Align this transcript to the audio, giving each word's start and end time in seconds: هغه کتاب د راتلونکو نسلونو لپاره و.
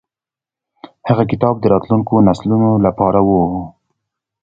هغه 1.09 1.23
کتاب 1.31 1.55
د 1.59 1.65
راتلونکو 1.73 2.13
نسلونو 2.27 2.69
لپاره 2.85 3.19
و. 3.27 3.29